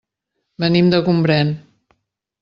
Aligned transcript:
Venim 0.63 0.87
de 0.93 1.01
Gombrèn. 1.09 1.51